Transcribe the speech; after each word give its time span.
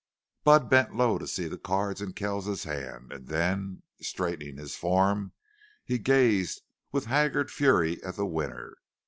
Budd 0.43 0.67
bent 0.67 0.95
low 0.95 1.19
to 1.19 1.27
see 1.27 1.47
the 1.47 1.59
cards 1.59 2.01
in 2.01 2.13
Kells's 2.13 2.63
hand, 2.63 3.13
and 3.13 3.27
then, 3.27 3.83
straightening 4.01 4.57
his 4.57 4.75
form, 4.75 5.31
he 5.85 5.99
gazed 5.99 6.63
with 6.91 7.05
haggard 7.05 7.51
fury 7.51 8.01
at 8.03 8.15
the 8.15 8.25
winner. 8.25 8.77